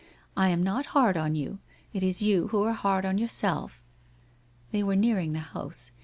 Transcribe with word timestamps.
I 0.35 0.49
am 0.49 0.63
not 0.63 0.87
hard 0.97 1.15
on 1.15 1.35
you, 1.35 1.59
it 1.93 2.01
is 2.01 2.23
you 2.23 2.47
who 2.47 2.63
are 2.63 2.73
hard 2.73 3.05
on 3.05 3.19
yourself' 3.19 3.83
They 4.71 4.81
were 4.81 4.95
nearing 4.95 5.33
the 5.33 5.39
house. 5.41 5.91